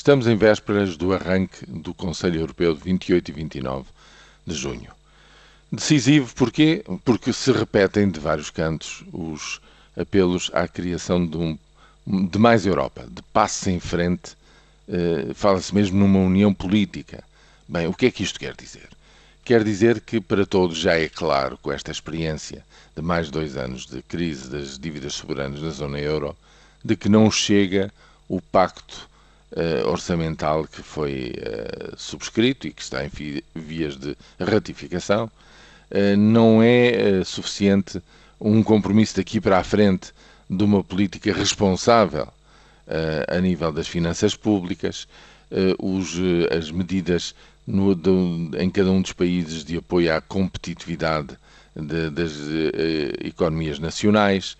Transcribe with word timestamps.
Estamos 0.00 0.26
em 0.26 0.34
vésperas 0.34 0.96
do 0.96 1.12
arranque 1.12 1.66
do 1.66 1.92
Conselho 1.92 2.40
Europeu 2.40 2.72
de 2.72 2.82
28 2.82 3.28
e 3.28 3.32
29 3.32 3.84
de 4.46 4.54
junho. 4.54 4.90
Decisivo 5.70 6.34
porquê? 6.34 6.82
Porque 7.04 7.34
se 7.34 7.52
repetem 7.52 8.10
de 8.10 8.18
vários 8.18 8.48
cantos 8.48 9.04
os 9.12 9.60
apelos 9.94 10.50
à 10.54 10.66
criação 10.66 11.26
de, 11.26 11.36
um, 11.36 11.58
de 12.06 12.38
mais 12.38 12.64
Europa, 12.64 13.06
de 13.10 13.20
passos 13.24 13.66
em 13.66 13.78
frente, 13.78 14.38
eh, 14.88 15.34
fala-se 15.34 15.74
mesmo 15.74 15.98
numa 15.98 16.20
união 16.20 16.54
política. 16.54 17.22
Bem, 17.68 17.86
o 17.86 17.92
que 17.92 18.06
é 18.06 18.10
que 18.10 18.22
isto 18.22 18.40
quer 18.40 18.56
dizer? 18.56 18.88
Quer 19.44 19.62
dizer 19.62 20.00
que 20.00 20.18
para 20.18 20.46
todos 20.46 20.78
já 20.78 20.98
é 20.98 21.10
claro, 21.10 21.58
com 21.58 21.70
esta 21.70 21.90
experiência 21.90 22.64
de 22.96 23.02
mais 23.02 23.26
de 23.26 23.32
dois 23.32 23.54
anos 23.54 23.84
de 23.84 24.00
crise 24.00 24.48
das 24.48 24.78
dívidas 24.78 25.12
soberanas 25.12 25.60
na 25.60 25.68
zona 25.68 25.98
euro, 25.98 26.34
de 26.82 26.96
que 26.96 27.10
não 27.10 27.30
chega 27.30 27.92
o 28.26 28.40
pacto 28.40 29.09
uh, 29.52 29.88
orçamental 29.88 30.64
que 30.64 30.82
foi 30.82 31.34
uh, 31.38 31.96
subscrito 31.96 32.66
e 32.66 32.72
que 32.72 32.82
está 32.82 33.04
em 33.04 33.10
vias 33.54 33.96
de 33.96 34.16
ratificação, 34.38 35.24
uh, 35.24 36.16
não 36.16 36.62
é 36.62 37.22
suficiente 37.24 38.00
um 38.40 38.62
compromisso 38.62 39.16
daqui 39.16 39.40
para 39.40 39.58
a 39.58 39.64
frente 39.64 40.12
de 40.48 40.64
uma 40.64 40.82
política 40.82 41.32
responsável 41.32 42.28
a 43.28 43.38
nível 43.38 43.70
das 43.70 43.86
finanças 43.86 44.34
públicas, 44.34 45.06
os, 45.78 46.16
as 46.50 46.72
medidas 46.72 47.36
no, 47.64 47.92
em 48.58 48.68
cada 48.68 48.90
um 48.90 49.00
dos 49.00 49.12
países 49.12 49.64
de 49.64 49.76
apoio 49.76 50.12
à 50.12 50.20
competitividade 50.20 51.36
de, 51.76 52.10
das 52.10 52.32
economias 53.22 53.78
nacionais, 53.78 54.56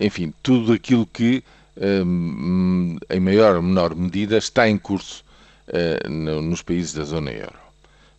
enfim, 0.00 0.34
tudo 0.42 0.72
aquilo 0.72 1.06
que 1.06 1.44
em 3.10 3.20
maior 3.20 3.56
ou 3.56 3.62
menor 3.62 3.94
medida, 3.94 4.36
está 4.36 4.68
em 4.68 4.78
curso 4.78 5.24
eh, 5.68 6.08
nos 6.08 6.62
países 6.62 6.92
da 6.92 7.04
zona 7.04 7.30
euro. 7.30 7.58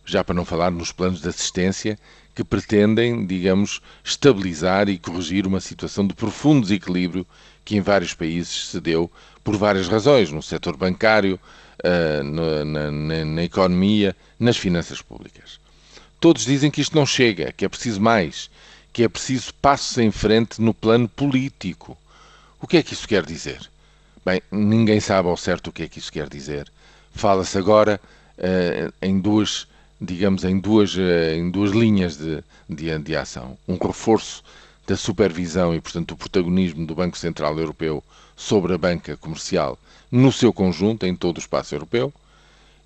Já 0.04 0.24
para 0.24 0.34
não 0.34 0.44
falar 0.44 0.70
nos 0.70 0.92
planos 0.92 1.20
de 1.20 1.28
assistência 1.28 1.98
que 2.34 2.44
pretendem, 2.44 3.26
digamos, 3.26 3.80
estabilizar 4.04 4.88
e 4.88 4.98
corrigir 4.98 5.46
uma 5.46 5.60
situação 5.60 6.06
de 6.06 6.14
profundo 6.14 6.62
desequilíbrio 6.62 7.26
que 7.64 7.76
em 7.76 7.80
vários 7.80 8.14
países 8.14 8.68
se 8.68 8.80
deu 8.80 9.10
por 9.44 9.56
várias 9.56 9.88
razões, 9.88 10.30
no 10.30 10.42
setor 10.42 10.76
bancário, 10.76 11.38
eh, 11.82 12.22
na, 12.22 12.90
na, 12.90 13.24
na 13.24 13.42
economia, 13.42 14.16
nas 14.38 14.56
finanças 14.56 15.02
públicas. 15.02 15.60
Todos 16.20 16.44
dizem 16.44 16.70
que 16.70 16.80
isto 16.80 16.96
não 16.96 17.06
chega, 17.06 17.52
que 17.52 17.64
é 17.64 17.68
preciso 17.68 18.00
mais, 18.00 18.50
que 18.92 19.02
é 19.02 19.08
preciso 19.08 19.54
passos 19.54 19.96
em 19.98 20.10
frente 20.10 20.60
no 20.60 20.74
plano 20.74 21.08
político 21.08 21.96
o 22.60 22.66
que 22.66 22.76
é 22.76 22.82
que 22.82 22.92
isso 22.92 23.06
quer 23.06 23.24
dizer? 23.24 23.70
Bem, 24.28 24.42
ninguém 24.52 25.00
sabe 25.00 25.26
ao 25.26 25.38
certo 25.38 25.68
o 25.68 25.72
que 25.72 25.84
é 25.84 25.88
que 25.88 25.98
isso 25.98 26.12
quer 26.12 26.28
dizer. 26.28 26.70
Fala-se 27.14 27.56
agora 27.56 27.98
uh, 28.36 28.92
em 29.00 29.18
duas, 29.18 29.66
digamos, 29.98 30.44
em 30.44 30.60
duas, 30.60 30.94
uh, 30.96 31.32
em 31.34 31.50
duas 31.50 31.70
linhas 31.70 32.18
de, 32.18 32.44
de, 32.68 32.98
de 32.98 33.16
ação. 33.16 33.56
Um 33.66 33.78
reforço 33.78 34.44
da 34.86 34.98
supervisão 34.98 35.74
e, 35.74 35.80
portanto, 35.80 36.08
do 36.08 36.16
protagonismo 36.18 36.84
do 36.84 36.94
Banco 36.94 37.16
Central 37.16 37.58
Europeu 37.58 38.04
sobre 38.36 38.74
a 38.74 38.76
banca 38.76 39.16
comercial 39.16 39.78
no 40.12 40.30
seu 40.30 40.52
conjunto, 40.52 41.06
em 41.06 41.16
todo 41.16 41.38
o 41.38 41.40
espaço 41.40 41.74
europeu, 41.74 42.12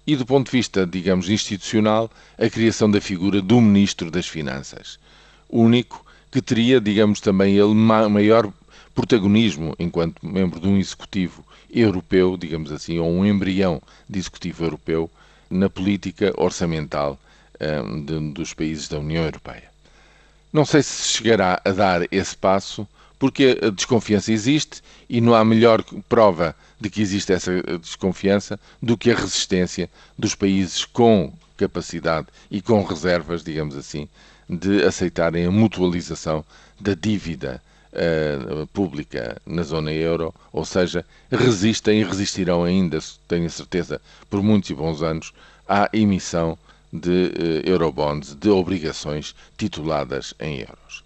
e 0.07 0.15
do 0.15 0.25
ponto 0.25 0.47
de 0.47 0.57
vista, 0.57 0.87
digamos, 0.87 1.29
institucional, 1.29 2.09
a 2.39 2.49
criação 2.49 2.89
da 2.89 3.01
figura 3.01 3.43
do 3.43 3.61
Ministro 3.61 4.13
das 4.13 4.29
Finanças, 4.29 4.97
único 5.51 6.07
que 6.31 6.41
teria, 6.41 6.81
digamos, 6.81 7.21
também 7.21 7.57
ele 7.57 7.75
maior 7.75 8.53
protagonismo 8.95 9.75
enquanto 9.79 10.25
membro 10.25 10.61
de 10.61 10.69
um 10.69 10.79
executivo 10.79 11.45
europeu, 11.71 12.37
digamos 12.37 12.71
assim, 12.71 12.99
ou 12.99 13.11
um 13.11 13.25
embrião 13.25 13.81
de 14.09 14.19
executivo 14.19 14.65
europeu 14.65 15.11
na 15.51 15.69
política 15.69 16.33
orçamental 16.37 17.19
um, 17.61 18.05
de, 18.05 18.33
dos 18.33 18.53
países 18.53 18.89
da 18.89 18.99
União 18.99 19.25
Europeia. 19.25 19.71
Não 20.53 20.65
sei 20.65 20.83
se 20.83 21.09
chegará 21.09 21.61
a 21.65 21.71
dar 21.71 22.03
esse 22.13 22.37
passo, 22.37 22.87
porque 23.19 23.59
a 23.63 23.71
desconfiança 23.71 24.33
existe 24.33 24.83
e 25.09 25.21
não 25.21 25.35
há 25.35 25.45
melhor 25.45 25.83
prova 26.09 26.55
de 26.81 26.91
que 26.91 27.01
existe 27.01 27.33
essa 27.33 27.63
desconfiança 27.79 28.59
do 28.83 28.99
que 28.99 29.11
a 29.11 29.15
resistência 29.15 29.89
dos 30.19 30.35
países 30.35 30.85
com 30.85 31.33
capacidade 31.57 32.27
e 32.51 32.61
com 32.61 32.83
reservas, 32.83 33.45
digamos 33.45 33.77
assim, 33.77 34.09
de 34.49 34.83
aceitarem 34.83 35.47
a 35.47 35.51
mutualização 35.51 36.45
da 36.81 36.95
dívida 36.95 37.63
uh, 37.93 38.67
pública 38.69 39.41
na 39.47 39.63
zona 39.63 39.93
euro, 39.93 40.35
ou 40.53 40.65
seja, 40.65 41.05
resistem 41.31 42.01
e 42.01 42.05
resistirão 42.05 42.65
ainda, 42.65 42.99
tenho 43.29 43.49
certeza, 43.51 44.01
por 44.29 44.43
muitos 44.43 44.71
e 44.71 44.75
bons 44.75 45.03
anos, 45.03 45.33
à 45.69 45.89
emissão 45.93 46.59
de 46.93 47.09
uh, 47.11 47.69
eurobonds, 47.69 48.35
de 48.35 48.51
obrigações 48.51 49.35
tituladas 49.57 50.35
em 50.41 50.61
euros. 50.61 51.03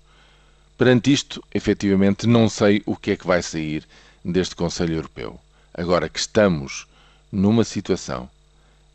Perante 0.78 1.12
isto, 1.12 1.42
efetivamente, 1.54 2.26
não 2.26 2.48
sei 2.48 2.82
o 2.84 2.96
que 2.96 3.12
é 3.12 3.16
que 3.16 3.26
vai 3.26 3.42
sair 3.42 3.84
deste 4.24 4.54
Conselho 4.54 4.94
Europeu. 4.94 5.38
Agora 5.72 6.08
que 6.08 6.18
estamos 6.18 6.86
numa 7.30 7.64
situação, 7.64 8.28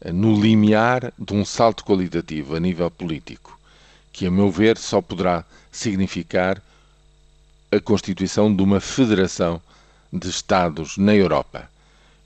uh, 0.03 0.13
no 0.13 0.39
limiar 0.39 1.13
de 1.17 1.33
um 1.33 1.45
salto 1.45 1.83
qualitativo 1.83 2.55
a 2.55 2.59
nível 2.59 2.89
político, 2.89 3.59
que, 4.11 4.25
a 4.25 4.31
meu 4.31 4.51
ver, 4.51 4.77
só 4.77 5.01
poderá 5.01 5.45
significar 5.71 6.61
a 7.73 7.79
constituição 7.79 8.53
de 8.53 8.61
uma 8.61 8.81
federação 8.81 9.61
de 10.11 10.27
Estados 10.27 10.97
na 10.97 11.15
Europa. 11.15 11.69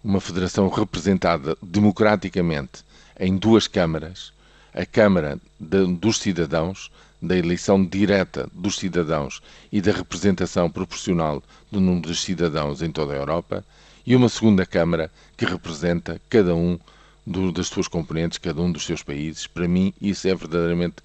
Uma 0.03 0.19
federação 0.19 0.67
representada 0.69 1.55
democraticamente 1.61 2.83
em 3.19 3.37
duas 3.37 3.67
câmaras: 3.67 4.33
a 4.73 4.87
Câmara 4.87 5.37
de, 5.59 5.85
dos 5.85 6.17
Cidadãos, 6.17 6.89
da 7.21 7.37
eleição 7.37 7.85
direta 7.85 8.49
dos 8.53 8.77
cidadãos 8.77 9.39
e 9.71 9.81
da 9.81 9.91
representação 9.91 10.67
proporcional 10.67 11.43
do 11.71 11.79
número 11.79 12.07
dos 12.07 12.23
cidadãos 12.23 12.81
em 12.81 12.91
toda 12.91 13.13
a 13.13 13.17
Europa, 13.17 13.63
e 14.03 14.15
uma 14.15 14.29
segunda 14.29 14.65
Câmara 14.65 15.11
que 15.37 15.45
representa 15.45 16.19
cada 16.27 16.55
um 16.55 16.79
do, 17.25 17.51
das 17.51 17.67
suas 17.67 17.87
componentes, 17.87 18.39
cada 18.39 18.59
um 18.61 18.71
dos 18.71 18.83
seus 18.83 19.03
países. 19.03 19.45
Para 19.45 19.67
mim, 19.67 19.93
isso 20.01 20.27
é 20.27 20.33
verdadeiramente 20.33 20.95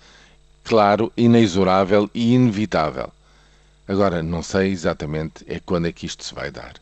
claro, 0.64 1.12
inexorável 1.14 2.08
e 2.14 2.34
inevitável. 2.34 3.12
Agora, 3.90 4.22
não 4.22 4.42
sei 4.42 4.70
exatamente 4.70 5.44
é 5.46 5.60
quando 5.60 5.86
é 5.86 5.92
que 5.92 6.06
isto 6.06 6.24
se 6.24 6.34
vai 6.34 6.50
dar. 6.50 6.80